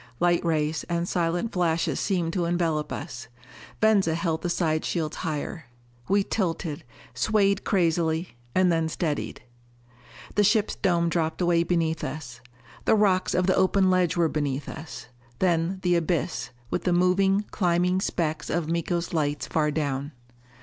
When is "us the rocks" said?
12.03-13.35